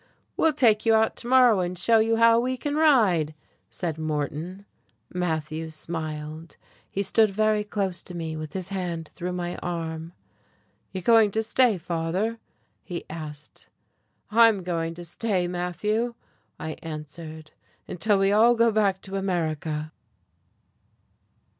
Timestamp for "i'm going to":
14.31-15.05